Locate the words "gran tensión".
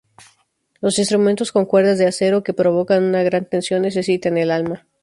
3.21-3.83